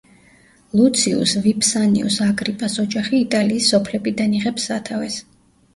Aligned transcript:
ლუციუს 0.77 1.33
ვიფსანიუს 1.43 2.17
აგრიპას 2.29 2.79
ოჯახი 2.87 3.21
იტალიის 3.27 3.73
სოფლებიდან 3.75 4.37
იღებს 4.41 4.69
სათავეს. 4.73 5.23